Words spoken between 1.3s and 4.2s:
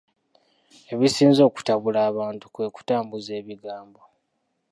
okutabula abantu kwe kutambuza ebigambo.